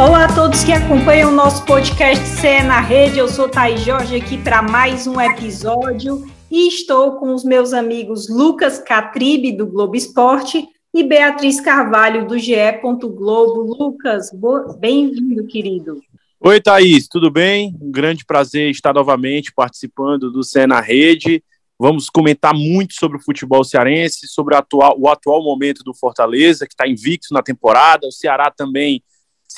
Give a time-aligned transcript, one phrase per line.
[0.00, 3.18] Olá a todos que acompanham o nosso podcast CE na Rede.
[3.18, 8.26] Eu sou Thaís Jorge aqui para mais um episódio e estou com os meus amigos
[8.26, 12.54] Lucas Catribe, do Globo Esporte, e Beatriz Carvalho, do GE.
[12.82, 13.76] Globo.
[13.78, 14.30] Lucas,
[14.78, 16.00] bem-vindo, querido.
[16.40, 17.76] Oi, Thaís, tudo bem?
[17.78, 21.44] Um grande prazer estar novamente participando do CE na Rede.
[21.78, 26.72] Vamos comentar muito sobre o futebol cearense, sobre atual, o atual momento do Fortaleza, que
[26.72, 28.06] está invicto na temporada.
[28.06, 29.02] O Ceará também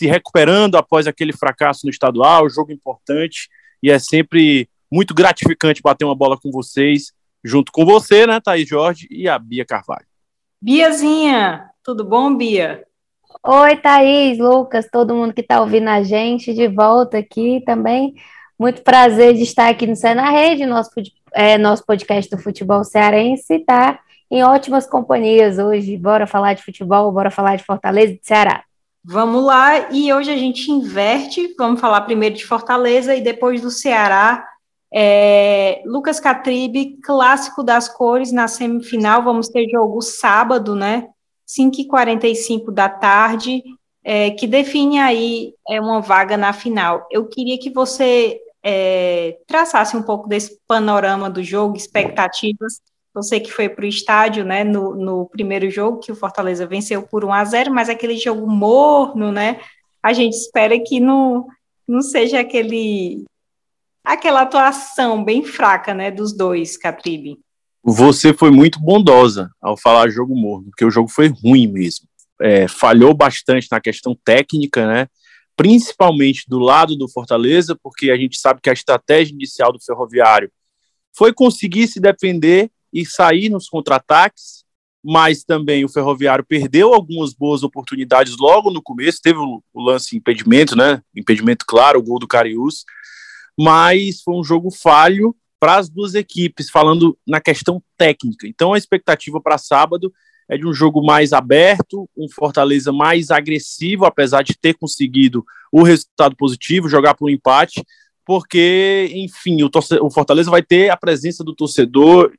[0.03, 3.49] se recuperando após aquele fracasso no estadual, jogo importante,
[3.81, 7.13] e é sempre muito gratificante bater uma bola com vocês,
[7.45, 10.05] junto com você, né, Thaís Jorge, e a Bia Carvalho.
[10.61, 12.85] Biazinha, tudo bom, Bia?
[13.47, 18.15] Oi, Thaís, Lucas, todo mundo que está ouvindo a gente, de volta aqui também.
[18.59, 20.91] Muito prazer de estar aqui no Cé na Rede, nosso,
[21.33, 24.01] é, nosso podcast do futebol cearense, tá?
[24.29, 25.97] Em ótimas companhias hoje.
[25.97, 28.65] Bora falar de futebol, bora falar de Fortaleza e de Ceará.
[29.05, 33.69] Vamos lá, e hoje a gente inverte, vamos falar primeiro de Fortaleza e depois do
[33.69, 34.49] Ceará.
[34.95, 41.09] É, Lucas Catribe, clássico das cores na semifinal, vamos ter jogo sábado, né?
[41.49, 43.63] 5h45 da tarde,
[44.05, 47.05] é, que define aí é, uma vaga na final.
[47.11, 52.81] Eu queria que você é, traçasse um pouco desse panorama do jogo, expectativas,
[53.15, 57.03] você que foi para o estádio, né, no, no, primeiro jogo, que o Fortaleza venceu
[57.03, 59.61] por 1 a 0 mas aquele jogo morno, né,
[60.03, 61.47] a gente espera que não,
[61.87, 63.25] não seja aquele
[64.05, 67.39] aquela atuação bem fraca, né, dos dois, Catribe.
[67.85, 72.09] Você foi muito bondosa ao falar jogo morno, porque o jogo foi ruim mesmo.
[72.41, 75.07] É, falhou bastante na questão técnica, né,
[75.57, 80.51] principalmente do lado do Fortaleza, porque a gente sabe que a estratégia inicial do Ferroviário
[81.17, 84.65] foi conseguir se defender e sair nos contra-ataques,
[85.03, 90.77] mas também o Ferroviário perdeu algumas boas oportunidades logo no começo, teve o, lance impedimento,
[90.77, 91.03] né?
[91.17, 92.85] Impedimento claro, o gol do Cariús,
[93.59, 98.47] mas foi um jogo falho para as duas equipes, falando na questão técnica.
[98.47, 100.13] Então a expectativa para sábado
[100.49, 105.83] é de um jogo mais aberto, um Fortaleza mais agressivo, apesar de ter conseguido o
[105.83, 107.83] resultado positivo, jogar por um empate,
[108.25, 109.71] porque, enfim, o,
[110.05, 112.33] o Fortaleza vai ter a presença do torcedor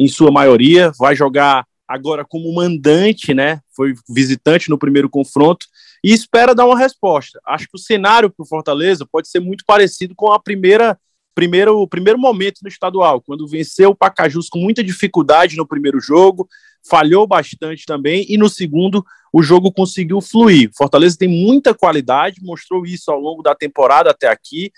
[0.00, 3.60] em sua maioria, vai jogar agora como mandante, né?
[3.76, 5.66] Foi visitante no primeiro confronto
[6.02, 7.38] e espera dar uma resposta.
[7.46, 10.98] Acho que o cenário para o Fortaleza pode ser muito parecido com a primeira
[11.34, 16.00] primeiro, o primeiro momento no estadual, quando venceu o Pacajus com muita dificuldade no primeiro
[16.00, 16.48] jogo,
[16.88, 20.70] falhou bastante também, e no segundo o jogo conseguiu fluir.
[20.76, 24.72] Fortaleza tem muita qualidade, mostrou isso ao longo da temporada até aqui,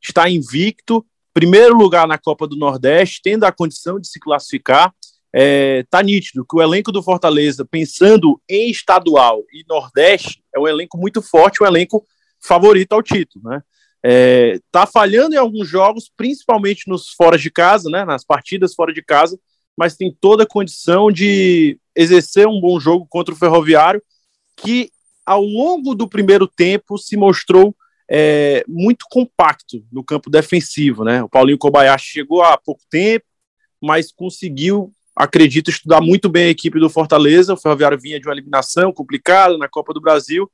[0.00, 4.92] está invicto, primeiro lugar na Copa do Nordeste, tendo a condição de se classificar,
[5.34, 10.68] é, tá nítido que o elenco do Fortaleza, pensando em estadual e Nordeste, é um
[10.68, 12.04] elenco muito forte, um elenco
[12.38, 13.62] favorito ao título, né?
[14.04, 18.04] É, tá falhando em alguns jogos, principalmente nos fora de casa, né?
[18.04, 19.38] Nas partidas fora de casa,
[19.76, 24.02] mas tem toda a condição de exercer um bom jogo contra o Ferroviário,
[24.56, 24.90] que
[25.24, 27.74] ao longo do primeiro tempo se mostrou
[28.14, 31.22] é, muito compacto no campo defensivo, né?
[31.22, 33.24] O Paulinho Kobayashi chegou há pouco tempo,
[33.80, 37.54] mas conseguiu, acredito, estudar muito bem a equipe do Fortaleza.
[37.54, 40.50] O Ferroviário vinha de uma eliminação complicada na Copa do Brasil.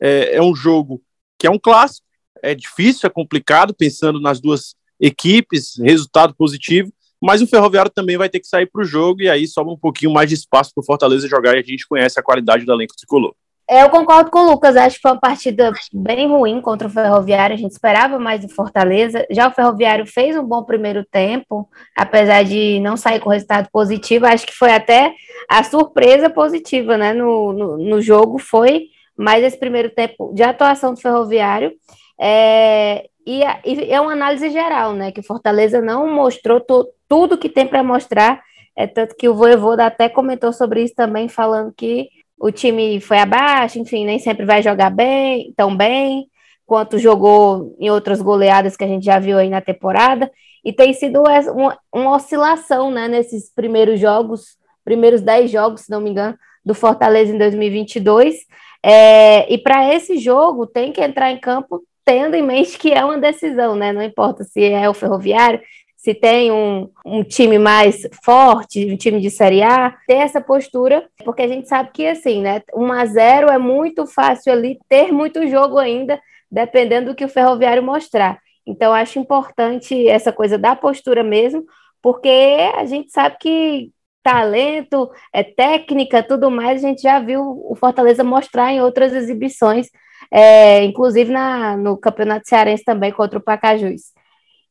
[0.00, 1.02] É, é um jogo
[1.38, 2.06] que é um clássico,
[2.42, 8.30] é difícil, é complicado, pensando nas duas equipes, resultado positivo, mas o Ferroviário também vai
[8.30, 10.80] ter que sair para o jogo e aí sobra um pouquinho mais de espaço para
[10.80, 13.34] o Fortaleza jogar e a gente conhece a qualidade do elenco tricolor.
[13.68, 17.54] Eu concordo com o Lucas, acho que foi uma partida bem ruim contra o Ferroviário,
[17.54, 19.26] a gente esperava mais do Fortaleza.
[19.30, 21.66] Já o Ferroviário fez um bom primeiro tempo,
[21.96, 25.14] apesar de não sair com resultado positivo, acho que foi até
[25.48, 30.92] a surpresa positiva né, no, no, no jogo, foi mais esse primeiro tempo de atuação
[30.92, 31.72] do Ferroviário.
[32.20, 35.10] É, e, e, é uma análise geral, né?
[35.10, 38.42] Que o Fortaleza não mostrou to, tudo que tem para mostrar,
[38.76, 42.08] é tanto que o Voivoda até comentou sobre isso também, falando que
[42.44, 46.26] o time foi abaixo, enfim, nem sempre vai jogar bem, tão bem,
[46.66, 50.30] quanto jogou em outras goleadas que a gente já viu aí na temporada,
[50.62, 56.02] e tem sido uma, uma oscilação, né, nesses primeiros jogos, primeiros dez jogos, se não
[56.02, 58.36] me engano, do Fortaleza em 2022,
[58.82, 63.02] é, e para esse jogo tem que entrar em campo tendo em mente que é
[63.02, 63.90] uma decisão, né?
[63.90, 65.62] Não importa se é o Ferroviário,
[66.04, 71.08] se tem um, um time mais forte, um time de Série A, ter essa postura,
[71.24, 75.10] porque a gente sabe que, assim, né, 1 a 0 é muito fácil ali ter
[75.10, 76.20] muito jogo ainda,
[76.50, 78.38] dependendo do que o Ferroviário mostrar.
[78.66, 81.64] Então, acho importante essa coisa da postura mesmo,
[82.02, 82.28] porque
[82.76, 83.90] a gente sabe que
[84.22, 89.88] talento, é técnica, tudo mais, a gente já viu o Fortaleza mostrar em outras exibições,
[90.30, 94.12] é, inclusive na, no Campeonato Cearense também contra o Pacajus.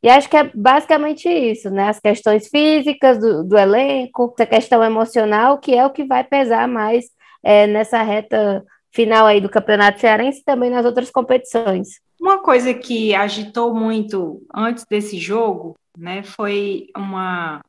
[0.03, 1.87] E acho que é basicamente isso, né?
[1.87, 6.67] As questões físicas do, do elenco, essa questão emocional, que é o que vai pesar
[6.67, 7.05] mais
[7.41, 12.01] é, nessa reta final aí do Campeonato Cearense e também nas outras competições.
[12.19, 17.61] Uma coisa que agitou muito antes desse jogo, né, foi uma,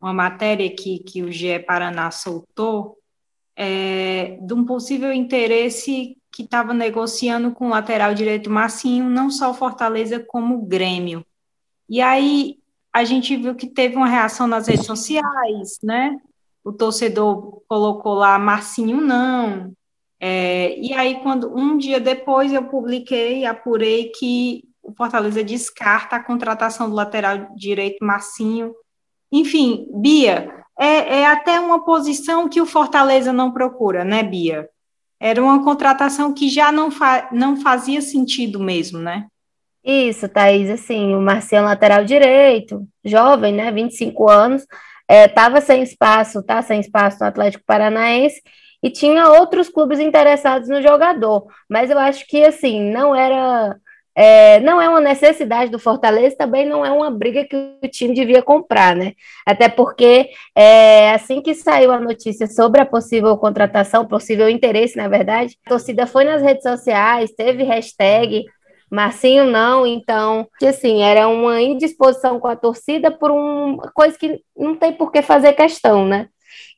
[0.00, 2.98] uma matéria que, que o GE Paraná soltou
[3.56, 9.50] é, de um possível interesse que estava negociando com o lateral direito Marcinho, não só
[9.50, 11.24] o Fortaleza, como o Grêmio.
[11.90, 12.56] E aí
[12.92, 16.16] a gente viu que teve uma reação nas redes sociais, né?
[16.62, 19.72] O torcedor colocou lá Marcinho não.
[20.20, 26.22] É, e aí, quando um dia depois eu publiquei, apurei que o Fortaleza descarta a
[26.22, 28.74] contratação do lateral direito Marcinho.
[29.32, 34.68] Enfim, Bia, é, é até uma posição que o Fortaleza não procura, né, Bia?
[35.18, 39.26] Era uma contratação que já não, fa não fazia sentido mesmo, né?
[39.82, 44.66] Isso, Thaís, assim, o Marciano lateral direito, jovem, né, 25 anos,
[45.08, 48.42] estava é, sem espaço, tá sem espaço no Atlético Paranaense,
[48.82, 53.76] e tinha outros clubes interessados no jogador, mas eu acho que, assim, não era,
[54.14, 58.14] é, não é uma necessidade do Fortaleza, também não é uma briga que o time
[58.14, 59.14] devia comprar, né,
[59.46, 65.08] até porque, é, assim que saiu a notícia sobre a possível contratação, possível interesse, na
[65.08, 68.44] verdade, a torcida foi nas redes sociais, teve hashtag,
[68.90, 74.42] Marcinho não, então, que assim, era uma indisposição com a torcida por uma coisa que
[74.56, 76.28] não tem por que fazer questão, né?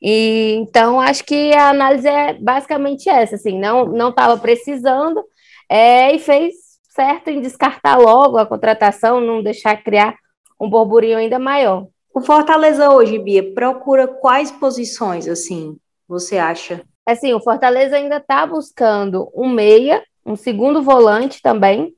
[0.01, 5.25] E então acho que a análise é basicamente essa, assim, não não estava precisando
[5.69, 6.55] é, e fez
[6.91, 10.15] certo em descartar logo a contratação, não deixar criar
[10.61, 11.87] um burburinho ainda maior.
[12.15, 16.83] O Fortaleza hoje, Bia, procura quais posições, assim, você acha?
[17.07, 21.95] Assim, o Fortaleza ainda está buscando um meia, um segundo volante também,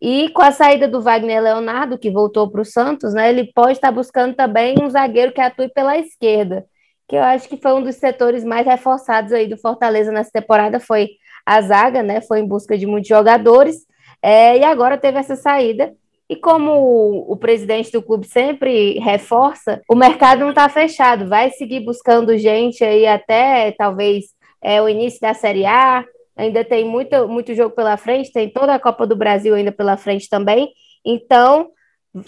[0.00, 3.72] e com a saída do Wagner Leonardo, que voltou para o Santos, né, ele pode
[3.72, 6.64] estar buscando também um zagueiro que atue pela esquerda,
[7.06, 10.80] que eu acho que foi um dos setores mais reforçados aí do Fortaleza nessa temporada,
[10.80, 11.10] foi
[11.44, 13.86] a zaga, né, foi em busca de muitos jogadores,
[14.22, 15.92] é, e agora teve essa saída,
[16.28, 21.50] e como o, o presidente do clube sempre reforça, o mercado não está fechado, vai
[21.50, 24.26] seguir buscando gente aí até talvez
[24.62, 26.04] é, o início da Série A,
[26.40, 29.96] ainda tem muito, muito jogo pela frente, tem toda a Copa do Brasil ainda pela
[29.96, 30.70] frente também.
[31.04, 31.68] Então,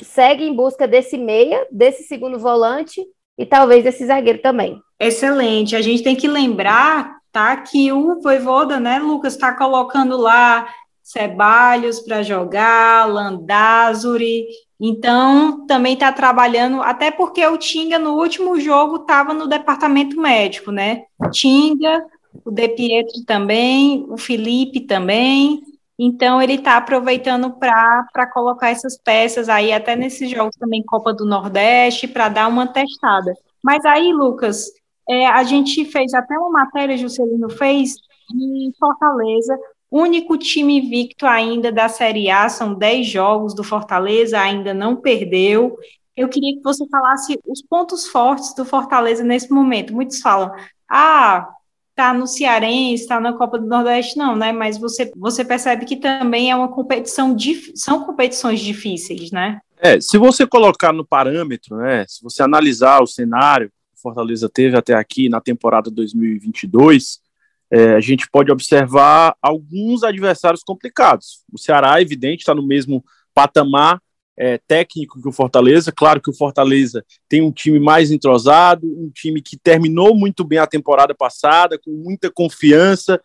[0.02, 3.02] segue em busca desse meia, desse segundo volante
[3.38, 4.78] e talvez desse zagueiro também.
[5.00, 5.74] Excelente.
[5.74, 10.68] A gente tem que lembrar, tá, que o Voivoda, né, Lucas, está colocando lá
[11.02, 14.46] Ceballos para jogar, Landázuri,
[14.80, 20.70] então também está trabalhando, até porque o Tinga no último jogo estava no departamento médico,
[20.70, 21.02] né?
[21.32, 22.04] Tinga,
[22.44, 25.62] o De Pietro também, o Felipe também.
[25.98, 31.24] Então ele está aproveitando para colocar essas peças aí, até nesses jogos também Copa do
[31.24, 33.32] Nordeste, para dar uma testada.
[33.62, 34.66] Mas aí, Lucas,
[35.08, 37.94] é, a gente fez até uma matéria, Juscelino fez,
[38.34, 39.58] em Fortaleza,
[39.90, 45.76] único time invicto ainda da Série A, são 10 jogos do Fortaleza, ainda não perdeu.
[46.16, 49.94] Eu queria que você falasse os pontos fortes do Fortaleza nesse momento.
[49.94, 50.50] Muitos falam,
[50.88, 51.48] ah,
[51.94, 54.52] tá no Cearense, está na Copa do Nordeste, não, né?
[54.52, 57.36] Mas você, você percebe que também é uma competição,
[57.74, 59.60] são competições difíceis, né?
[59.78, 62.04] É, se você colocar no parâmetro, né?
[62.08, 67.20] Se você analisar o cenário que Fortaleza teve até aqui na temporada 2022,
[67.70, 71.44] é, a gente pode observar alguns adversários complicados.
[71.52, 74.00] O Ceará, evidente, está no mesmo patamar
[74.36, 75.92] é, técnico que o Fortaleza.
[75.92, 80.58] Claro que o Fortaleza tem um time mais entrosado, um time que terminou muito bem
[80.58, 83.20] a temporada passada, com muita confiança,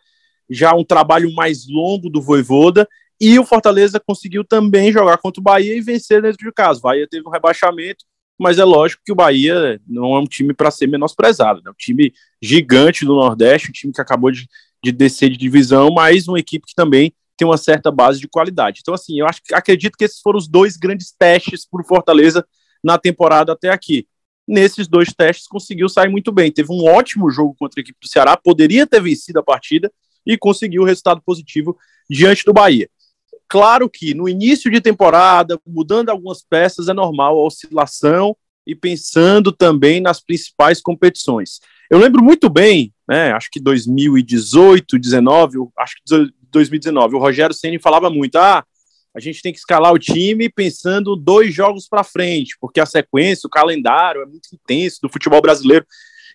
[0.48, 2.88] já um trabalho mais longo do Voivoda.
[3.20, 6.78] E o Fortaleza conseguiu também jogar contra o Bahia e vencer dentro de casa.
[6.78, 8.04] O Bahia teve um rebaixamento,
[8.38, 11.60] mas é lógico que o Bahia não é um time para ser menosprezado.
[11.60, 11.70] É né?
[11.70, 14.46] um time gigante do Nordeste, um time que acabou de,
[14.84, 18.80] de descer de divisão, mas uma equipe que também tem uma certa base de qualidade.
[18.82, 22.44] Então, assim, eu acho, acredito que esses foram os dois grandes testes para o Fortaleza
[22.82, 24.08] na temporada até aqui.
[24.46, 26.50] Nesses dois testes conseguiu sair muito bem.
[26.50, 29.90] Teve um ótimo jogo contra a equipe do Ceará, poderia ter vencido a partida
[30.26, 31.78] e conseguiu o resultado positivo
[32.10, 32.90] diante do Bahia.
[33.48, 39.52] claro que no início de temporada, mudando algumas peças, é normal a oscilação e pensando
[39.52, 41.60] também nas principais competições.
[41.90, 46.02] Eu lembro muito bem, né, acho que 2018, 19, acho que
[46.50, 48.64] 2019, o Rogério Ceni falava muito: ah,
[49.14, 53.46] a gente tem que escalar o time pensando dois jogos para frente, porque a sequência,
[53.46, 55.86] o calendário é muito intenso do futebol brasileiro.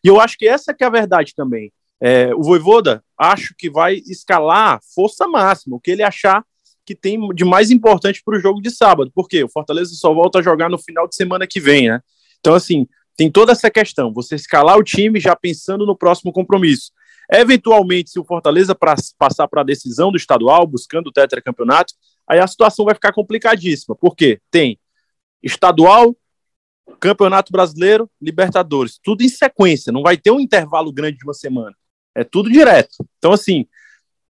[0.04, 1.72] E eu acho que essa que é a verdade também.
[2.02, 6.44] É, o Voivoda, acho que vai escalar força máxima, o que ele achar
[6.86, 9.10] que tem de mais importante para o jogo de sábado.
[9.16, 12.02] Porque o Fortaleza só volta a jogar no final de semana que vem, né?
[12.42, 14.14] Então, assim, tem toda essa questão.
[14.14, 16.92] Você escalar o time já pensando no próximo compromisso.
[17.32, 21.94] Eventualmente, se o Fortaleza pra, passar para a decisão do estadual, buscando o tetracampeonato,
[22.28, 23.96] aí a situação vai ficar complicadíssima.
[23.96, 24.40] Por quê?
[24.52, 24.80] Tem
[25.42, 26.16] estadual,
[27.00, 31.76] Campeonato Brasileiro, Libertadores, tudo em sequência, não vai ter um intervalo grande de uma semana.
[32.16, 33.06] É tudo direto.
[33.18, 33.66] Então, assim,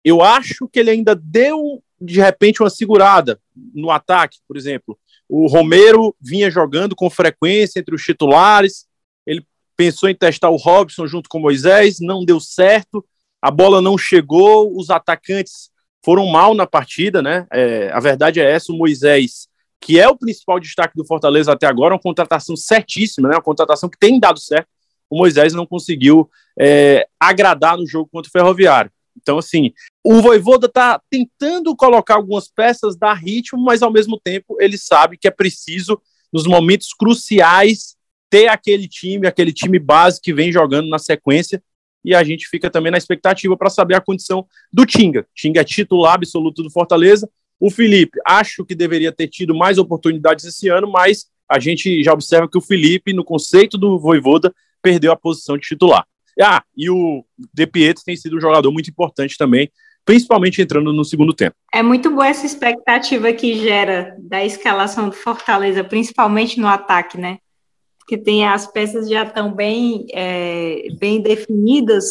[0.04, 3.40] eu acho que ele ainda deu, de repente, uma segurada
[3.74, 4.98] no ataque, por exemplo.
[5.36, 8.86] O Romero vinha jogando com frequência entre os titulares,
[9.26, 9.44] ele
[9.76, 13.04] pensou em testar o Robson junto com Moisés, não deu certo,
[13.42, 15.72] a bola não chegou, os atacantes
[16.06, 17.48] foram mal na partida, né?
[17.52, 19.48] É, a verdade é essa, o Moisés,
[19.82, 23.34] que é o principal destaque do Fortaleza até agora, uma contratação certíssima, né?
[23.34, 24.68] Uma contratação que tem dado certo,
[25.10, 28.92] o Moisés não conseguiu é, agradar no jogo contra o Ferroviário.
[29.24, 29.72] Então, assim,
[30.04, 35.18] o Voivoda está tentando colocar algumas peças, dar ritmo, mas ao mesmo tempo ele sabe
[35.18, 36.00] que é preciso,
[36.32, 37.96] nos momentos cruciais,
[38.30, 41.64] ter aquele time, aquele time base que vem jogando na sequência.
[42.04, 45.26] E a gente fica também na expectativa para saber a condição do Tinga.
[45.34, 47.30] Tinga é titular absoluto do Fortaleza.
[47.60, 52.12] O Felipe, acho que deveria ter tido mais oportunidades esse ano, mas a gente já
[52.12, 56.06] observa que o Felipe, no conceito do Voivoda, perdeu a posição de titular.
[56.42, 57.24] Ah, e o
[57.54, 59.72] De Pietro tem sido um jogador muito importante também,
[60.06, 61.56] principalmente entrando no segundo tempo.
[61.74, 67.38] É muito boa essa expectativa que gera da escalação do Fortaleza, principalmente no ataque, né?
[68.08, 72.06] Que tem as peças já tão bem, é, bem definidas,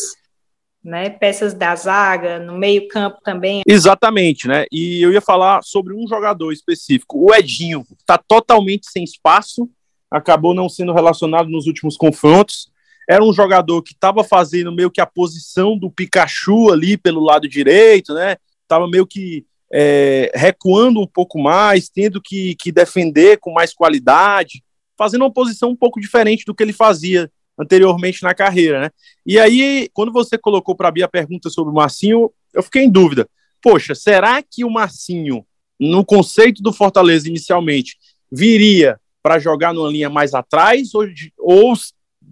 [0.83, 1.11] né?
[1.11, 3.63] Peças da zaga, no meio-campo também.
[3.67, 4.65] Exatamente, né?
[4.73, 7.19] E eu ia falar sobre um jogador específico.
[7.19, 9.69] O Edinho está totalmente sem espaço,
[10.11, 12.72] acabou não sendo relacionado nos últimos confrontos.
[13.09, 17.49] Era um jogador que estava fazendo meio que a posição do Pikachu ali pelo lado
[17.49, 18.37] direito, né?
[18.63, 24.63] Estava meio que é, recuando um pouco mais, tendo que, que defender com mais qualidade,
[24.97, 28.91] fazendo uma posição um pouco diferente do que ele fazia anteriormente na carreira, né?
[29.27, 32.91] E aí, quando você colocou para mim a pergunta sobre o Marcinho, eu fiquei em
[32.91, 33.29] dúvida.
[33.63, 35.45] Poxa, será que o Marcinho,
[35.79, 37.97] no conceito do Fortaleza inicialmente,
[38.31, 41.07] viria para jogar numa linha mais atrás ou,
[41.39, 41.75] ou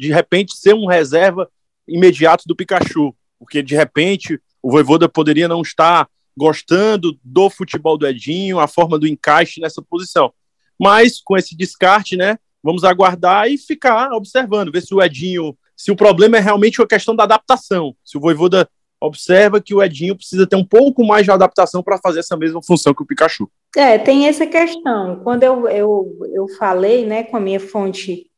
[0.01, 1.47] de repente ser um reserva
[1.87, 8.07] imediato do Pikachu, porque de repente o Voivoda poderia não estar gostando do futebol do
[8.07, 10.33] Edinho, a forma do encaixe nessa posição.
[10.81, 15.91] Mas com esse descarte, né, vamos aguardar e ficar observando, ver se o Edinho, se
[15.91, 18.67] o problema é realmente a questão da adaptação, se o Voivoda
[19.03, 22.63] observa que o Edinho precisa ter um pouco mais de adaptação para fazer essa mesma
[22.63, 23.51] função que o Pikachu.
[23.77, 25.21] É, tem essa questão.
[25.23, 28.30] Quando eu, eu, eu falei né, com a minha fonte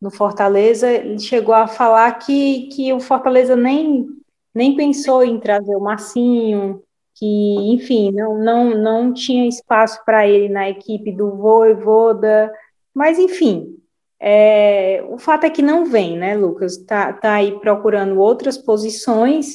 [0.00, 4.06] no Fortaleza, ele chegou a falar que, que o Fortaleza nem,
[4.54, 6.82] nem pensou em trazer o Marcinho,
[7.14, 7.26] que,
[7.72, 12.52] enfim, não, não, não tinha espaço para ele na equipe do Voivoda,
[12.94, 13.76] mas, enfim,
[14.18, 16.76] é, o fato é que não vem, né, Lucas?
[16.78, 19.54] Tá, tá aí procurando outras posições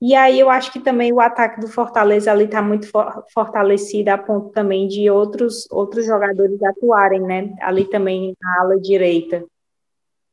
[0.00, 4.10] e aí eu acho que também o ataque do Fortaleza ali está muito for fortalecido
[4.10, 7.54] a ponto também de outros, outros jogadores atuarem, né?
[7.60, 9.42] Ali também na ala direita.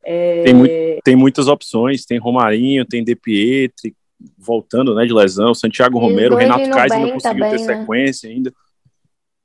[0.05, 0.43] É...
[0.43, 3.95] Tem, muito, tem, muitas opções, tem Romarinho, tem De Pietri,
[4.37, 7.57] voltando né, de lesão, Santiago Romero, Renato Kaiser não conseguiu ter né?
[7.57, 8.53] sequência ainda.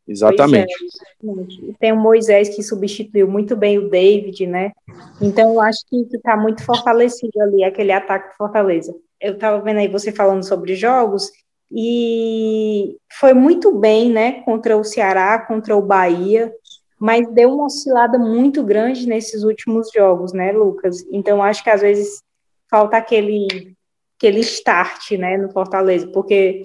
[0.07, 0.73] Exatamente.
[0.73, 4.73] É, tem o Moisés que substituiu muito bem o David, né?
[5.21, 9.79] Então eu acho que está muito fortalecido ali aquele ataque do Fortaleza eu estava vendo
[9.79, 11.31] aí você falando sobre jogos,
[11.71, 16.53] e foi muito bem, né, contra o Ceará, contra o Bahia,
[16.99, 21.05] mas deu uma oscilada muito grande nesses últimos jogos, né, Lucas?
[21.13, 22.23] Então, acho que às vezes
[22.69, 23.75] falta aquele,
[24.17, 26.63] aquele start, né, no Fortaleza, porque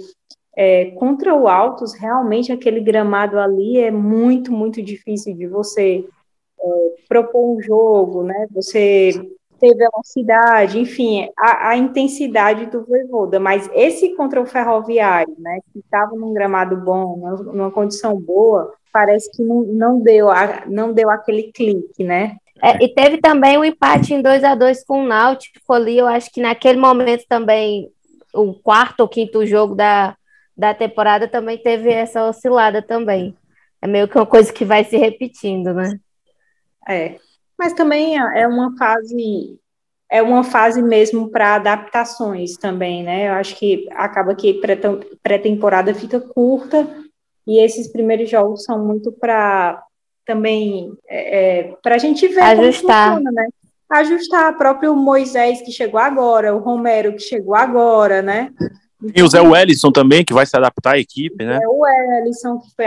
[0.55, 6.05] é, contra o Altos, realmente aquele gramado ali é muito, muito difícil de você
[6.59, 6.65] é,
[7.07, 9.11] propor um jogo, né, você
[9.59, 15.79] ter velocidade, enfim, a, a, intensidade do Voivoda, mas esse contra o Ferroviário, né, que
[15.79, 17.15] estava num gramado bom,
[17.53, 22.37] numa condição boa, parece que não, não, deu, a, não deu aquele clique, né?
[22.61, 26.07] É, e teve também um empate em 2 a 2 com o Náutico ali, eu
[26.07, 27.89] acho que naquele momento também,
[28.33, 30.15] o quarto ou quinto jogo da,
[30.55, 33.35] da temporada também teve essa oscilada também.
[33.81, 35.99] É meio que uma coisa que vai se repetindo, né?
[36.87, 37.17] É.
[37.57, 39.59] Mas também é uma fase
[40.09, 43.29] é uma fase mesmo para adaptações também, né?
[43.29, 44.61] Eu acho que acaba que
[45.23, 46.87] pré-temporada fica curta
[47.45, 49.81] e esses primeiros jogos são muito para
[50.25, 53.47] também é, é para a gente ver ajustar, funciona, né?
[53.89, 58.51] Ajustar próprio Moisés que chegou agora, o Romero que chegou agora, né?
[59.15, 61.59] e o Zé Wellison também que vai se adaptar à equipe, né?
[61.61, 62.85] É o Wellison que foi,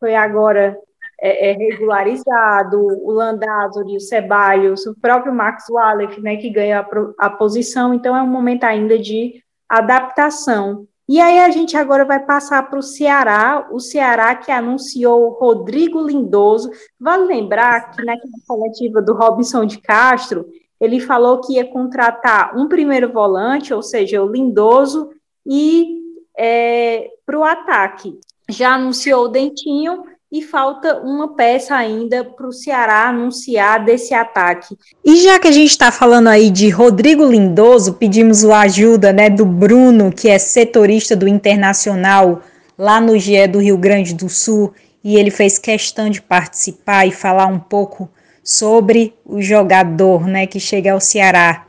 [0.00, 0.76] foi agora
[1.22, 7.26] é, é regularizado, o Landázuri, o Ceballos, o próprio Max Wallace, né, que ganha a,
[7.26, 10.84] a posição, então é um momento ainda de adaptação.
[11.08, 16.00] E aí a gente agora vai passar para o Ceará, o Ceará que anunciou Rodrigo
[16.00, 16.70] Lindoso.
[16.98, 20.46] Vale lembrar que naquela coletiva do Robinson de Castro,
[20.80, 25.10] ele falou que ia contratar um primeiro volante, ou seja, o Lindoso,
[25.44, 26.00] e
[26.36, 28.18] é, para o ataque.
[28.48, 34.74] Já anunciou o Dentinho e falta uma peça ainda para o Ceará anunciar desse ataque.
[35.04, 39.28] E já que a gente está falando aí de Rodrigo Lindoso, pedimos a ajuda né,
[39.28, 42.40] do Bruno, que é setorista do Internacional
[42.78, 44.72] lá no GE do Rio Grande do Sul,
[45.04, 48.08] e ele fez questão de participar e falar um pouco
[48.42, 51.66] sobre o jogador né, que chega ao Ceará.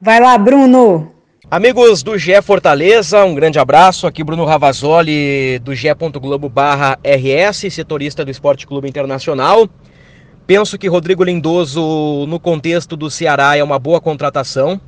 [0.00, 1.12] Vai lá, Bruno!
[1.52, 4.06] Amigos do GE Fortaleza, um grande abraço.
[4.06, 9.68] Aqui Bruno Ravazoli do ge.globo barra RS, setorista do Esporte Clube Internacional.
[10.46, 14.80] Penso que Rodrigo Lindoso, no contexto do Ceará, é uma boa contratação.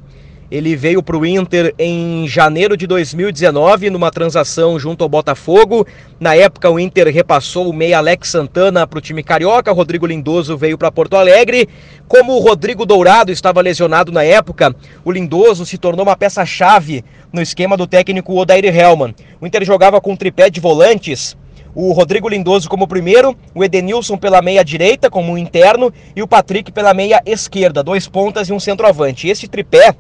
[0.51, 5.87] Ele veio para o Inter em janeiro de 2019, numa transação junto ao Botafogo.
[6.21, 9.73] Na época, o Inter repassou o meia Alex Santana para o time carioca.
[9.73, 11.69] Rodrigo Lindoso veio para Porto Alegre.
[12.07, 14.75] Como o Rodrigo Dourado estava lesionado na época,
[15.05, 19.15] o Lindoso se tornou uma peça-chave no esquema do técnico Odair Hellman.
[19.41, 21.37] O Inter jogava com um tripé de volantes
[21.75, 26.29] o Rodrigo Lindoso como primeiro, o Edenilson pela meia direita como um interno e o
[26.29, 29.29] Patrick pela meia esquerda, dois pontas e um centroavante.
[29.29, 29.95] Esse tripé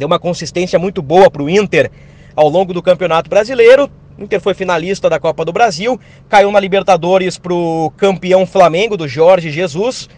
[0.00, 1.90] deu uma consistência muito boa para o Inter
[2.34, 3.90] ao longo do Campeonato Brasileiro.
[4.18, 8.96] O Inter foi finalista da Copa do Brasil, caiu na Libertadores para o campeão Flamengo
[8.96, 10.08] do Jorge Jesus.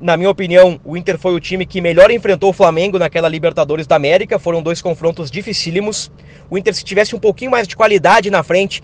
[0.00, 3.86] Na minha opinião, o Inter foi o time que melhor enfrentou o Flamengo naquela Libertadores
[3.86, 4.38] da América.
[4.38, 6.10] Foram dois confrontos dificílimos.
[6.48, 8.80] O Inter, se tivesse um pouquinho mais de qualidade na frente,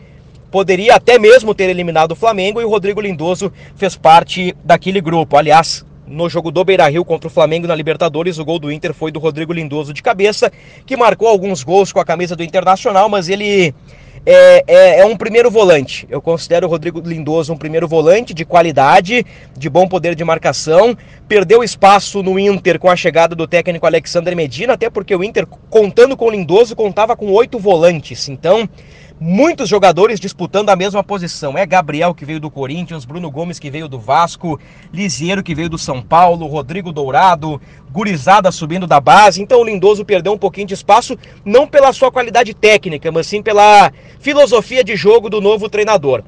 [0.50, 5.36] poderia até mesmo ter eliminado o Flamengo e o Rodrigo Lindoso fez parte daquele grupo.
[5.36, 8.38] Aliás, no jogo do Beira-Rio contra o Flamengo na Libertadores.
[8.38, 10.50] O gol do Inter foi do Rodrigo Lindoso de cabeça,
[10.86, 13.74] que marcou alguns gols com a camisa do Internacional, mas ele
[14.26, 16.06] é, é, é, um primeiro volante.
[16.10, 19.24] Eu considero o Rodrigo Lindoso um primeiro volante de qualidade,
[19.56, 20.96] de bom poder de marcação.
[21.26, 25.46] Perdeu espaço no Inter com a chegada do técnico Alexander Medina, até porque o Inter,
[25.46, 28.28] contando com o Lindoso, contava com oito volantes.
[28.28, 28.68] Então,
[29.20, 31.56] muitos jogadores disputando a mesma posição.
[31.56, 34.58] É Gabriel que veio do Corinthians, Bruno Gomes que veio do Vasco,
[34.92, 39.42] Lisieiro que veio do São Paulo, Rodrigo Dourado, Gurizada subindo da base.
[39.42, 43.42] Então o Lindoso perdeu um pouquinho de espaço, não pela sua qualidade técnica, mas sim
[43.42, 46.22] pela filosofia de jogo do novo treinador.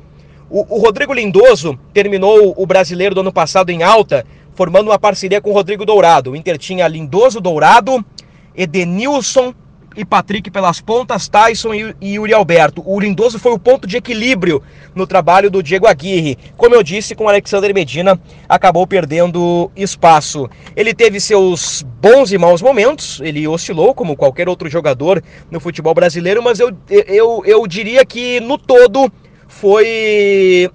[0.49, 5.41] O, o Rodrigo Lindoso terminou o brasileiro do ano passado em alta, formando uma parceria
[5.41, 6.33] com o Rodrigo Dourado.
[6.33, 8.05] O Inter tinha Lindoso Dourado,
[8.55, 9.55] Edenilson,
[9.97, 12.83] e Patrick pelas pontas, Tyson e, e Yuri Alberto.
[12.87, 14.63] O Lindoso foi o ponto de equilíbrio
[14.95, 16.39] no trabalho do Diego Aguirre.
[16.57, 20.49] Como eu disse, com o Alexander Medina, acabou perdendo espaço.
[20.77, 25.95] Ele teve seus bons e maus momentos, ele oscilou como qualquer outro jogador no futebol
[25.95, 29.11] brasileiro, mas eu, eu, eu diria que no todo
[29.49, 30.71] foi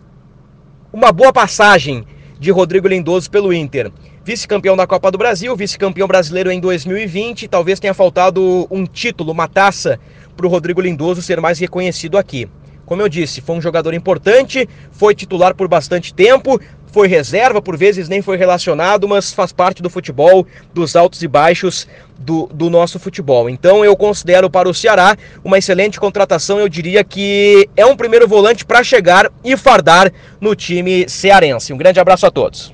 [0.92, 2.06] uma boa passagem
[2.38, 3.92] de Rodrigo Lindoso pelo Inter
[4.26, 7.48] vice-campeão da Copa do Brasil, vice-campeão brasileiro em 2020.
[7.48, 10.00] Talvez tenha faltado um título, uma taça,
[10.36, 12.50] para o Rodrigo Lindoso ser mais reconhecido aqui.
[12.88, 17.78] Como eu disse, foi um jogador importante, foi titular por bastante tempo, foi reserva, por
[17.78, 22.68] vezes nem foi relacionado, mas faz parte do futebol, dos altos e baixos do, do
[22.68, 23.48] nosso futebol.
[23.48, 26.60] Então eu considero para o Ceará uma excelente contratação.
[26.60, 30.12] Eu diria que é um primeiro volante para chegar e fardar
[30.42, 31.72] no time cearense.
[31.72, 32.74] Um grande abraço a todos.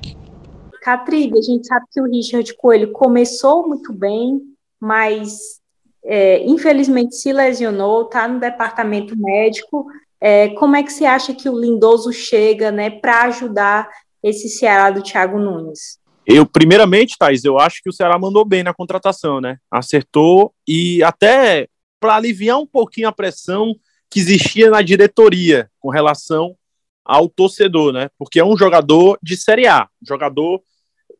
[0.82, 4.40] Catribe, a gente sabe que o Richard Coelho começou muito bem,
[4.80, 5.60] mas
[6.04, 9.86] é, infelizmente se lesionou, está no departamento médico.
[10.20, 13.88] É, como é que você acha que o Lindoso chega né, para ajudar
[14.20, 16.00] esse Ceará do Thiago Nunes?
[16.26, 19.58] Eu, primeiramente, Thais, eu acho que o Ceará mandou bem na contratação, né?
[19.70, 21.68] Acertou e até
[22.00, 23.74] para aliviar um pouquinho a pressão
[24.08, 26.56] que existia na diretoria com relação
[27.04, 28.08] ao torcedor, né?
[28.18, 30.62] Porque é um jogador de Série A, jogador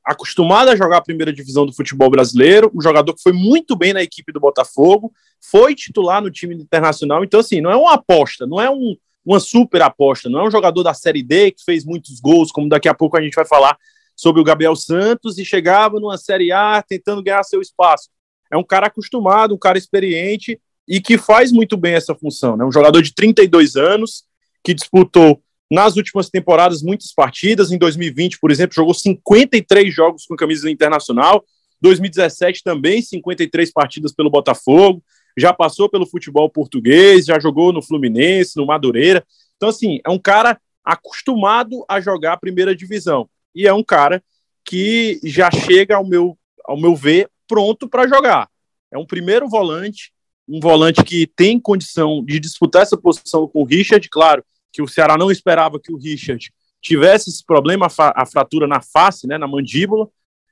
[0.05, 3.93] acostumado a jogar a primeira divisão do futebol brasileiro, um jogador que foi muito bem
[3.93, 7.23] na equipe do Botafogo, foi titular no time internacional.
[7.23, 10.51] Então, assim, não é uma aposta, não é um, uma super aposta, não é um
[10.51, 13.45] jogador da Série D que fez muitos gols, como daqui a pouco a gente vai
[13.45, 13.77] falar
[14.17, 18.09] sobre o Gabriel Santos, e chegava numa Série A tentando ganhar seu espaço.
[18.51, 22.57] É um cara acostumado, um cara experiente e que faz muito bem essa função.
[22.57, 22.65] Né?
[22.65, 24.25] Um jogador de 32 anos
[24.63, 27.73] que disputou nas últimas temporadas muitas partidas.
[27.73, 31.43] Em 2020, por exemplo, jogou 53 jogos com camisa internacional.
[31.81, 35.03] 2017 também 53 partidas pelo Botafogo.
[35.37, 39.25] Já passou pelo futebol português, já jogou no Fluminense, no Madureira.
[39.57, 43.27] Então, assim, é um cara acostumado a jogar a primeira divisão.
[43.55, 44.23] E é um cara
[44.67, 48.47] que já chega, ao meu, ao meu ver, pronto para jogar.
[48.93, 50.13] É um primeiro volante,
[50.47, 54.89] um volante que tem condição de disputar essa posição com o Richard, claro, que o
[54.89, 59.47] Ceará não esperava que o Richard tivesse esse problema, a fratura na face, né, na
[59.47, 60.09] mandíbula,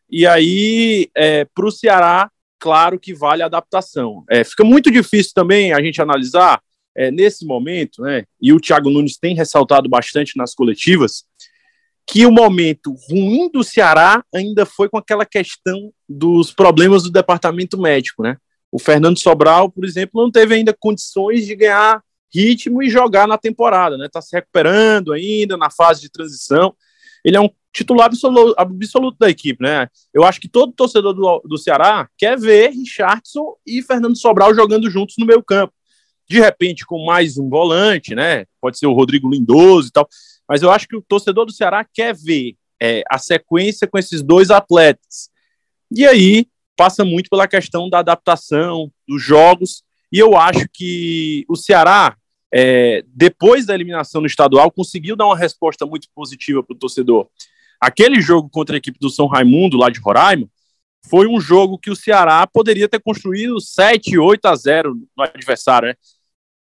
[0.09, 4.25] e aí, é, para o Ceará, claro que vale a adaptação.
[4.31, 6.61] É, fica muito difícil também a gente analisar
[6.97, 11.25] é, nesse momento, né, e o Thiago Nunes tem ressaltado bastante nas coletivas,
[12.07, 17.81] que o momento ruim do Ceará ainda foi com aquela questão dos problemas do departamento
[17.81, 18.37] médico, né?
[18.73, 22.03] O Fernando Sobral, por exemplo, não teve ainda condições de ganhar
[22.33, 24.09] ritmo e jogar na temporada, né?
[24.11, 26.75] Tá se recuperando ainda na fase de transição.
[27.25, 29.89] Ele é um titular absoluto, absoluto da equipe, né?
[30.13, 34.91] Eu acho que todo torcedor do, do Ceará quer ver Richardson e Fernando Sobral jogando
[34.91, 35.73] juntos no meio campo.
[36.29, 38.45] De repente, com mais um volante, né?
[38.61, 40.09] Pode ser o Rodrigo Lindoso e tal.
[40.49, 44.23] Mas eu acho que o torcedor do Ceará quer ver é, a sequência com esses
[44.23, 45.29] dois atletas.
[45.91, 49.83] E aí passa muito pela questão da adaptação dos jogos.
[50.13, 52.17] E eu acho que o Ceará
[52.53, 57.29] é, depois da eliminação no estadual, conseguiu dar uma resposta muito positiva para o torcedor.
[57.81, 60.49] Aquele jogo contra a equipe do São Raimundo, lá de Roraima,
[61.09, 65.89] foi um jogo que o Ceará poderia ter construído 7, 8 a 0 no adversário,
[65.89, 65.95] né?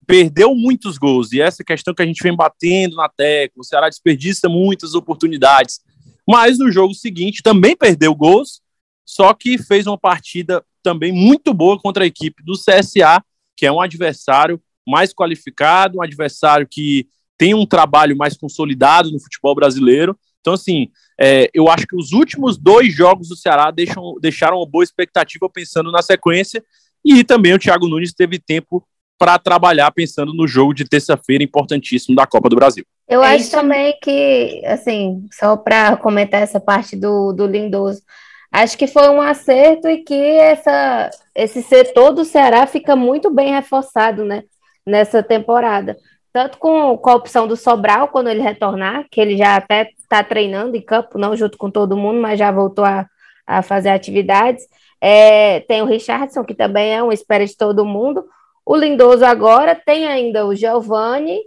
[0.06, 3.88] Perdeu muitos gols, e essa questão que a gente vem batendo na tecla, o Ceará
[3.88, 5.80] desperdiça muitas oportunidades.
[6.28, 8.60] Mas no jogo seguinte também perdeu gols,
[9.04, 13.22] só que fez uma partida também muito boa contra a equipe do CSA,
[13.56, 19.20] que é um adversário mais qualificado, um adversário que tem um trabalho mais consolidado no
[19.20, 20.16] futebol brasileiro.
[20.40, 24.66] Então, assim, é, eu acho que os últimos dois jogos do Ceará deixam, deixaram uma
[24.66, 26.62] boa expectativa pensando na sequência,
[27.04, 28.86] e também o Thiago Nunes teve tempo
[29.18, 32.84] para trabalhar pensando no jogo de terça-feira importantíssimo da Copa do Brasil.
[33.08, 38.02] Eu é acho também que, assim, só para comentar essa parte do, do Lindoso,
[38.50, 43.52] acho que foi um acerto e que essa, esse setor do Ceará fica muito bem
[43.52, 44.42] reforçado, né?
[44.86, 45.96] Nessa temporada.
[46.32, 50.22] Tanto com, com a opção do Sobral, quando ele retornar, que ele já até está
[50.22, 53.06] treinando em campo, não junto com todo mundo, mas já voltou a,
[53.46, 54.66] a fazer atividades.
[55.00, 58.24] É, tem o Richardson, que também é uma espera de todo mundo.
[58.66, 61.40] O Lindoso agora tem ainda o Giovanni,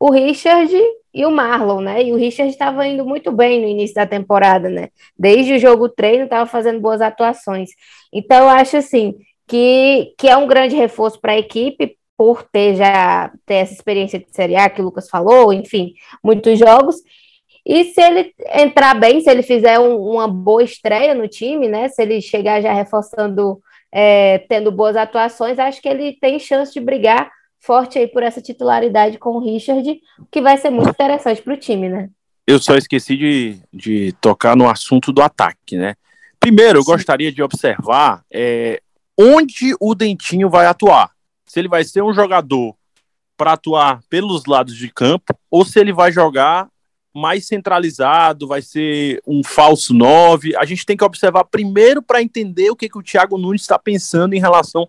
[0.00, 0.74] o Richard
[1.14, 2.02] e o Marlon, né?
[2.02, 4.88] E o Richard estava indo muito bem no início da temporada, né?
[5.16, 7.70] Desde o jogo treino estava fazendo boas atuações.
[8.12, 9.14] Então eu acho assim
[9.46, 14.18] que, que é um grande reforço para a equipe, por ter já ter essa experiência
[14.18, 16.96] de Série A que o Lucas falou, enfim, muitos jogos.
[17.64, 21.88] E se ele entrar bem, se ele fizer um, uma boa estreia no time, né?
[21.88, 23.60] Se ele chegar já reforçando,
[23.92, 28.42] é, tendo boas atuações, acho que ele tem chance de brigar forte aí por essa
[28.42, 32.10] titularidade com o Richard, que vai ser muito interessante para o time, né?
[32.44, 35.94] Eu só esqueci de, de tocar no assunto do ataque, né?
[36.40, 38.80] Primeiro, eu gostaria de observar é,
[39.16, 41.12] onde o Dentinho vai atuar
[41.52, 42.74] se ele vai ser um jogador
[43.36, 46.66] para atuar pelos lados de campo ou se ele vai jogar
[47.14, 50.56] mais centralizado, vai ser um falso 9.
[50.56, 53.78] A gente tem que observar primeiro para entender o que, que o Thiago Nunes está
[53.78, 54.88] pensando em relação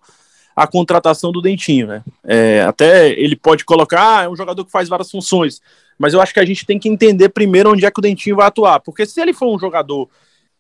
[0.56, 2.02] à contratação do Dentinho, né?
[2.24, 5.62] É, até ele pode colocar, ah, é um jogador que faz várias funções,
[6.00, 8.38] mas eu acho que a gente tem que entender primeiro onde é que o Dentinho
[8.38, 10.08] vai atuar, porque se ele for um jogador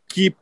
[0.09, 0.35] que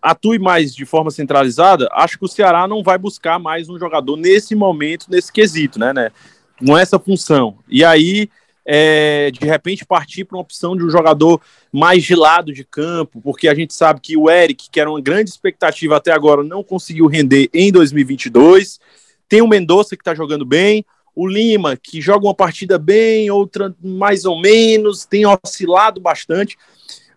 [0.00, 4.16] atue mais de forma centralizada, acho que o Ceará não vai buscar mais um jogador
[4.16, 6.10] nesse momento, nesse quesito, né, né?
[6.58, 7.58] Com essa função.
[7.68, 8.28] E aí,
[8.64, 11.40] é, de repente, partir para uma opção de um jogador
[11.72, 15.00] mais de lado de campo, porque a gente sabe que o Eric, que era uma
[15.00, 18.80] grande expectativa até agora, não conseguiu render em 2022.
[19.28, 20.84] Tem o Mendonça, que está jogando bem.
[21.14, 26.56] O Lima, que joga uma partida bem, outra mais ou menos, tem oscilado bastante.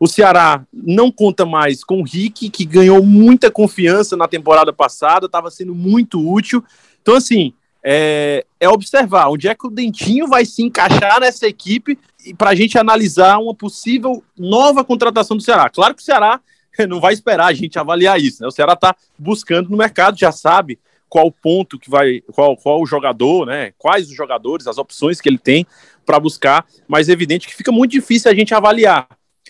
[0.06, 5.26] O Ceará não conta mais com o Rick, que ganhou muita confiança na temporada passada,
[5.26, 6.64] estava sendo muito útil.
[7.02, 11.98] Então, assim, é, é, observar onde é que o Dentinho vai se encaixar nessa equipe
[12.38, 15.72] para a gente analisar uma possível nova contratação do Ceará.
[15.72, 16.40] Claro que o Ceará
[16.88, 18.44] não vai esperar a gente avaliar isso.
[18.44, 18.48] Né?
[18.48, 20.78] O Ceará está buscando no mercado, já sabe
[21.10, 23.74] qual ponto que vai, qual, qual o jogador, né?
[23.76, 25.66] Quais os jogadores, as opções que ele tem
[26.06, 29.08] para buscar, mas é evidente que fica muito difícil a gente avaliar.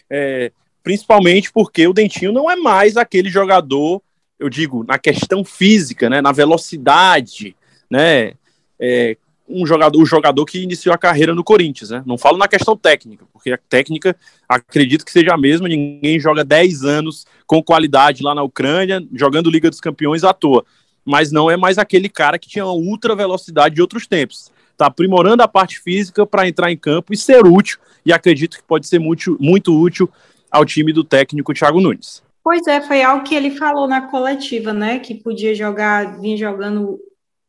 [0.10, 0.52] É,
[0.84, 4.02] principalmente porque o Dentinho não é mais aquele jogador,
[4.40, 6.22] eu digo, na questão física, né?
[6.22, 7.56] Na velocidade,
[7.90, 8.34] né?
[8.80, 12.04] É, um jogador, o jogador que iniciou a carreira no Corinthians, né?
[12.06, 14.16] Não falo na questão técnica, porque a técnica
[14.50, 19.50] acredito que seja a mesma, ninguém joga 10 anos com qualidade lá na Ucrânia, jogando
[19.50, 20.66] Liga dos Campeões à toa.
[21.04, 24.52] Mas não é mais aquele cara que tinha uma ultra velocidade de outros tempos.
[24.72, 28.64] Está aprimorando a parte física para entrar em campo e ser útil, e acredito que
[28.64, 30.10] pode ser muito, muito útil
[30.52, 32.24] ao time do técnico Thiago Nunes.
[32.44, 35.00] Pois é, foi algo que ele falou na coletiva, né?
[35.00, 37.00] Que podia jogar, vinha jogando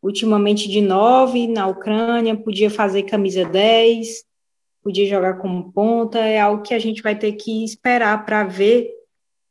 [0.03, 4.25] ultimamente de 9 na Ucrânia, podia fazer camisa 10,
[4.83, 8.89] podia jogar como ponta, é algo que a gente vai ter que esperar para ver.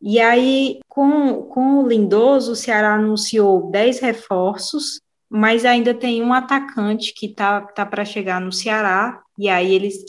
[0.01, 6.33] E aí, com, com o Lindoso, o Ceará anunciou 10 reforços, mas ainda tem um
[6.33, 10.05] atacante que tá, tá para chegar no Ceará, e aí eles,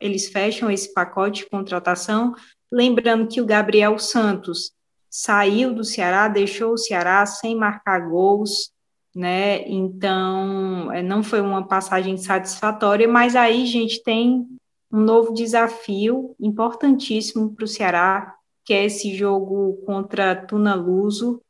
[0.00, 2.34] eles fecham esse pacote de contratação,
[2.70, 4.72] lembrando que o Gabriel Santos
[5.08, 8.72] saiu do Ceará, deixou o Ceará sem marcar gols,
[9.14, 9.66] né?
[9.68, 14.44] Então, é, não foi uma passagem satisfatória, mas aí, gente, tem
[14.90, 21.40] um novo desafio importantíssimo para o Ceará, que é esse jogo contra Tuna Luso,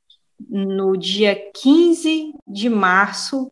[0.48, 3.50] no dia 15 de março,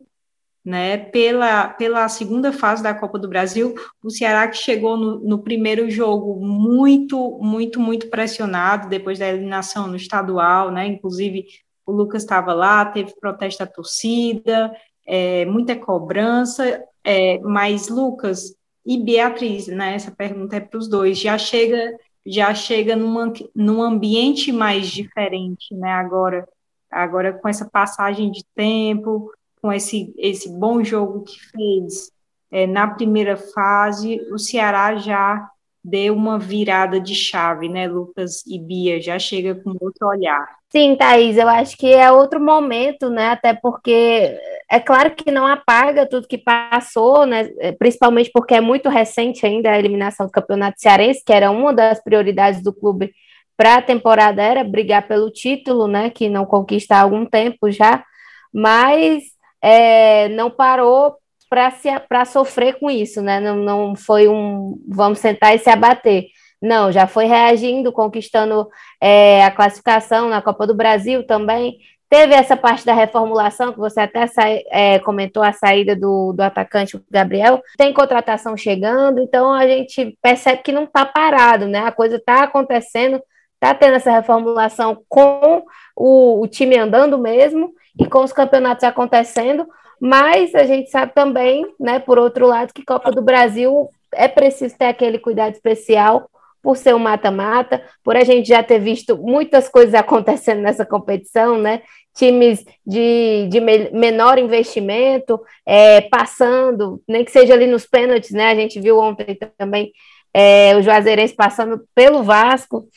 [0.63, 5.39] né, pela, pela segunda fase da Copa do Brasil, o Ceará que chegou no, no
[5.39, 11.45] primeiro jogo muito, muito, muito pressionado, depois da eliminação no estadual, né, inclusive
[11.85, 14.73] o Lucas estava lá, teve protesto da torcida,
[15.05, 21.19] é, muita cobrança, é, mas Lucas e Beatriz, né, essa pergunta é para os dois,
[21.19, 21.93] já chega
[22.25, 26.47] já chega numa, num ambiente mais diferente, né, agora,
[26.89, 29.29] agora com essa passagem de tempo,
[29.63, 32.11] com esse, esse bom jogo que fez
[32.51, 35.49] é, na primeira fase, o Ceará já
[35.81, 40.45] deu uma virada de chave, né, Lucas e Bia, já chega com outro olhar.
[40.69, 43.29] Sim, Thaís, eu acho que é outro momento, né?
[43.29, 44.37] Até porque
[44.69, 47.49] é claro que não apaga tudo que passou, né?
[47.77, 52.03] Principalmente porque é muito recente ainda a eliminação do Campeonato Cearense, que era uma das
[52.03, 53.13] prioridades do clube
[53.55, 56.09] para a temporada, era brigar pelo título, né?
[56.09, 58.03] Que não conquista há algum tempo já,
[58.51, 59.32] mas
[59.63, 61.15] é, não parou
[61.49, 63.39] para sofrer com isso, né?
[63.39, 66.25] Não, não foi um vamos sentar e se abater.
[66.61, 68.67] Não, já foi reagindo, conquistando
[68.99, 71.77] é, a classificação na Copa do Brasil também.
[72.09, 74.25] Teve essa parte da reformulação, que você até
[74.69, 77.61] é, comentou a saída do, do atacante Gabriel.
[77.77, 81.79] Tem contratação chegando, então a gente percebe que não está parado, né?
[81.79, 83.21] A coisa está acontecendo,
[83.55, 85.63] está tendo essa reformulação com
[85.95, 89.67] o, o time andando mesmo e com os campeonatos acontecendo,
[89.99, 94.77] mas a gente sabe também, né, por outro lado, que Copa do Brasil é preciso
[94.77, 96.29] ter aquele cuidado especial
[96.63, 101.57] por ser um mata-mata, por a gente já ter visto muitas coisas acontecendo nessa competição,
[101.57, 101.81] né?
[102.15, 108.49] Times de, de menor investimento, é, passando, nem que seja ali nos pênaltis, né?
[108.49, 109.91] A gente viu ontem também
[110.33, 112.87] é, o Juazeirense passando pelo Vasco.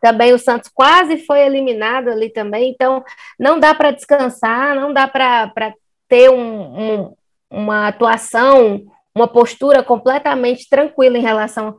[0.00, 3.04] Também o Santos quase foi eliminado ali também, então
[3.38, 5.74] não dá para descansar, não dá para
[6.08, 7.14] ter um, um,
[7.50, 8.82] uma atuação,
[9.14, 11.76] uma postura completamente tranquila em relação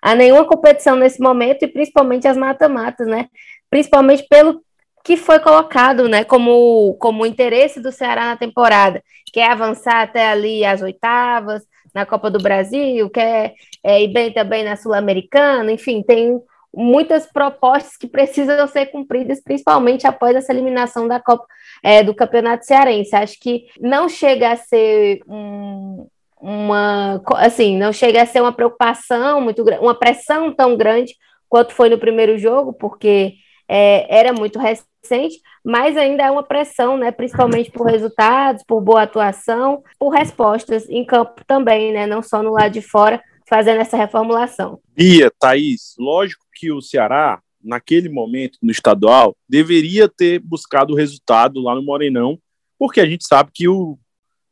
[0.00, 3.26] a nenhuma competição nesse momento e principalmente as mata-matas, né?
[3.70, 4.62] Principalmente pelo
[5.02, 10.28] que foi colocado, né, como, como interesse do Ceará na temporada, que é avançar até
[10.28, 11.62] ali as oitavas,
[11.94, 16.40] na Copa do Brasil, quer é, ir bem também na Sul-Americana, enfim, tem
[16.76, 21.44] muitas propostas que precisam ser cumpridas, principalmente após essa eliminação da Copa
[21.82, 23.14] é, do Campeonato Cearense.
[23.14, 26.06] Acho que não chega a ser um,
[26.40, 31.14] uma assim, não chega a ser uma preocupação muito uma pressão tão grande
[31.48, 33.34] quanto foi no primeiro jogo, porque
[33.68, 37.10] é, era muito recente, mas ainda é uma pressão, né?
[37.10, 42.06] Principalmente por resultados, por boa atuação, por respostas em campo também, né?
[42.06, 44.80] Não só no lado de fora, fazendo essa reformulação.
[44.94, 51.60] Bia, Thaís, lógico que o Ceará, naquele momento, no estadual, deveria ter buscado o resultado
[51.60, 52.38] lá no Morenão,
[52.78, 53.98] porque a gente sabe que o,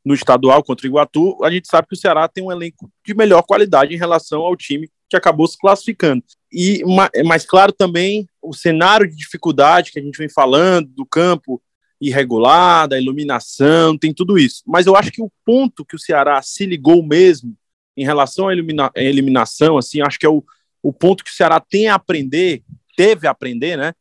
[0.05, 3.14] no estadual contra o Iguatu, a gente sabe que o Ceará tem um elenco de
[3.14, 6.22] melhor qualidade em relação ao time que acabou se classificando.
[6.50, 6.83] E
[7.24, 11.62] mais claro também o cenário de dificuldade que a gente vem falando do campo
[12.00, 14.62] irregular, da iluminação, tem tudo isso.
[14.66, 17.57] Mas eu acho que o ponto que o Ceará se ligou mesmo
[17.96, 20.42] em relação à elimina eliminação, assim, acho que é o,
[20.83, 22.62] o ponto que o Ceará tem a aprender
[22.96, 23.92] teve a aprender, né?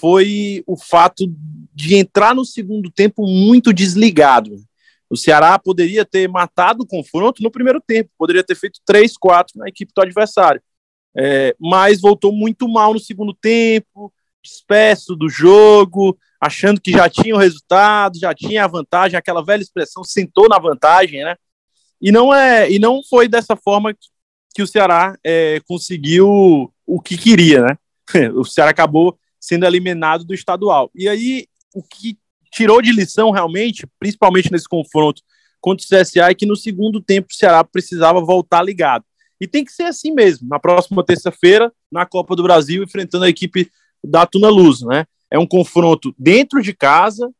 [0.00, 1.24] Foi o fato
[1.74, 4.56] de entrar no segundo tempo muito desligado.
[5.10, 9.58] O Ceará poderia ter matado o confronto no primeiro tempo, poderia ter feito 3, 4
[9.58, 10.60] na equipe do adversário.
[11.16, 17.34] É, mas voltou muito mal no segundo tempo, disperso do jogo, achando que já tinha
[17.34, 21.34] o resultado, já tinha a vantagem, aquela velha expressão, sentou na vantagem, né?
[22.00, 23.92] E não é, e não foi dessa forma
[24.54, 27.78] que, o Ceará é, conseguiu o que queria, né?
[28.34, 30.90] O Ceará acabou sendo eliminado do estadual.
[30.94, 32.18] E aí o que
[32.50, 35.22] tirou de lição realmente, principalmente nesse confronto
[35.60, 39.04] contra o CSA, é que no segundo tempo o Ceará precisava voltar ligado.
[39.40, 40.48] E tem que ser assim mesmo.
[40.48, 43.70] Na próxima terça-feira, na Copa do Brasil, enfrentando a equipe
[44.02, 45.04] da Tuna Luz, né?
[45.30, 47.30] É um confronto dentro de casa,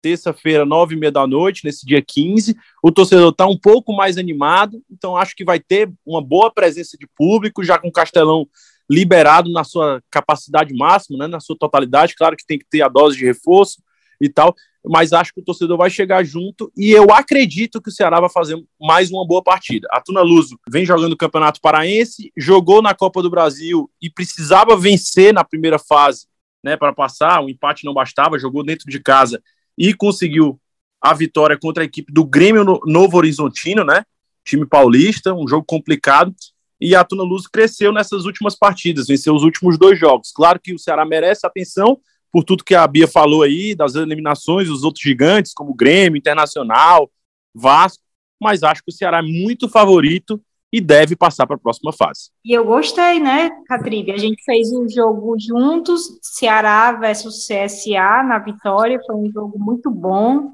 [0.00, 2.56] terça-feira, nove e meia da noite, nesse dia 15.
[2.82, 6.96] O torcedor está um pouco mais animado, então acho que vai ter uma boa presença
[6.98, 8.46] de público, já com o Castelão
[8.90, 12.14] liberado na sua capacidade máxima, né, na sua totalidade.
[12.16, 13.82] Claro que tem que ter a dose de reforço
[14.20, 17.92] e tal, mas acho que o torcedor vai chegar junto e eu acredito que o
[17.92, 19.86] Ceará vai fazer mais uma boa partida.
[19.92, 24.76] A Tuna Luso vem jogando o Campeonato Paraense, jogou na Copa do Brasil e precisava
[24.76, 26.26] vencer na primeira fase,
[26.64, 29.40] né, para passar, o empate não bastava, jogou dentro de casa
[29.78, 30.60] e conseguiu
[31.00, 34.02] a vitória contra a equipe do Grêmio Novo Horizontino, né?
[34.44, 36.34] Time paulista, um jogo complicado.
[36.80, 40.32] E a Tuna Luz cresceu nessas últimas partidas, venceu os últimos dois jogos.
[40.32, 42.00] Claro que o Ceará merece atenção
[42.32, 47.10] por tudo que a Bia falou aí, das eliminações, os outros gigantes, como Grêmio, Internacional,
[47.54, 48.02] Vasco,
[48.40, 50.40] mas acho que o Ceará é muito favorito
[50.72, 52.30] e deve passar para a próxima fase.
[52.44, 54.12] E eu gostei, né, Catribe?
[54.12, 59.90] A gente fez um jogo juntos, Ceará versus CSA na vitória, foi um jogo muito
[59.90, 60.52] bom,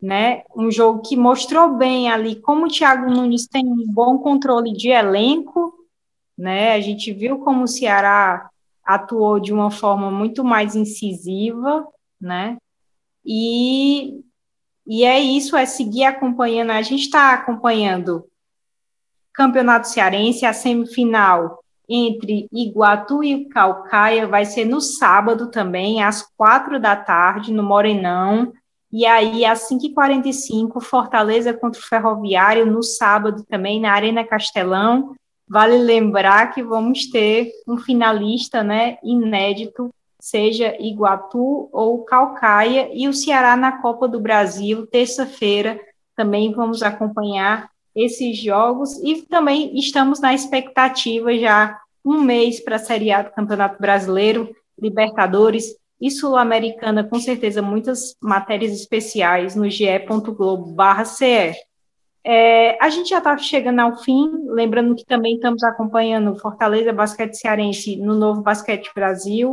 [0.00, 0.42] né?
[0.56, 4.88] Um jogo que mostrou bem ali como o Thiago Nunes tem um bom controle de
[4.88, 5.74] elenco,
[6.38, 6.72] né?
[6.72, 8.48] A gente viu como o Ceará
[8.84, 11.86] atuou de uma forma muito mais incisiva,
[12.20, 12.56] né?
[13.24, 14.22] E,
[14.86, 16.70] e é isso, é seguir acompanhando.
[16.70, 18.29] A gente está acompanhando
[19.32, 21.60] Campeonato Cearense, a semifinal
[21.92, 28.52] entre Iguatu e Calcaia vai ser no sábado também, às quatro da tarde, no Morenão.
[28.92, 35.14] E aí, às 5h45, Fortaleza contra o Ferroviário, no sábado também, na Arena Castelão.
[35.48, 39.90] Vale lembrar que vamos ter um finalista né, inédito,
[40.20, 45.80] seja Iguatu ou Calcaia, e o Ceará na Copa do Brasil, terça-feira.
[46.14, 52.78] Também vamos acompanhar esses jogos e também estamos na expectativa já um mês para a
[52.78, 61.54] Série A do Campeonato Brasileiro, Libertadores e Sul-Americana, com certeza muitas matérias especiais no ge.globo.ce.
[62.24, 67.34] É, a gente já está chegando ao fim, lembrando que também estamos acompanhando Fortaleza Basquete
[67.34, 69.52] Cearense no Novo Basquete Brasil,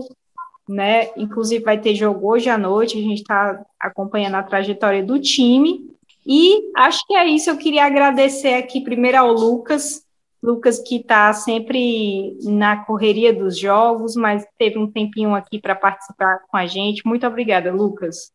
[0.68, 1.10] né?
[1.16, 5.97] Inclusive vai ter jogo hoje à noite, a gente está acompanhando a trajetória do time.
[6.28, 7.50] E acho que é isso.
[7.50, 10.02] Eu queria agradecer aqui primeiro ao Lucas,
[10.44, 16.40] Lucas que está sempre na correria dos jogos, mas teve um tempinho aqui para participar
[16.50, 17.06] com a gente.
[17.06, 18.32] Muito obrigada, Lucas.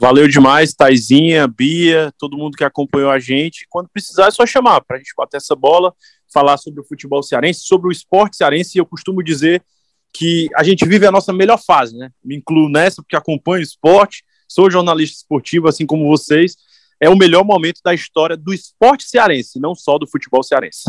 [0.00, 3.66] Valeu demais, Taizinha, Bia, todo mundo que acompanhou a gente.
[3.68, 5.92] Quando precisar, é só chamar para a gente bater essa bola,
[6.32, 8.78] falar sobre o futebol cearense, sobre o esporte cearense.
[8.78, 9.64] Eu costumo dizer
[10.12, 12.10] que a gente vive a nossa melhor fase, né?
[12.22, 16.56] Me incluo nessa porque acompanho o esporte, sou jornalista esportivo, assim como vocês.
[17.02, 20.88] É o melhor momento da história do esporte cearense, não só do futebol cearense.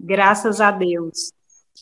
[0.00, 1.30] Graças a Deus.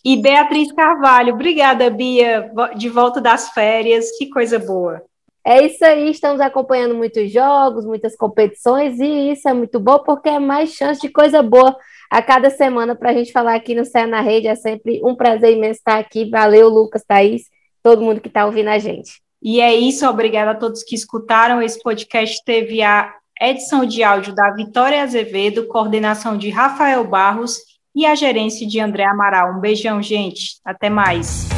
[0.05, 5.05] E Beatriz Carvalho, obrigada, Bia, de volta das férias, que coisa boa.
[5.47, 10.29] É isso aí, estamos acompanhando muitos jogos, muitas competições, e isso é muito bom porque
[10.29, 11.77] é mais chance de coisa boa
[12.11, 14.49] a cada semana para a gente falar aqui no Céu na Rede.
[14.49, 16.29] É sempre um prazer imenso estar aqui.
[16.29, 17.43] Valeu, Lucas, Thaís,
[17.85, 19.23] todo mundo que está ouvindo a gente.
[19.41, 21.63] E é isso, obrigada a todos que escutaram.
[21.63, 27.59] Esse podcast teve a edição de áudio da Vitória Azevedo, coordenação de Rafael Barros
[27.95, 29.57] e a gerência de André Amaral.
[29.57, 30.61] Um beijão, gente.
[30.65, 31.49] Até mais.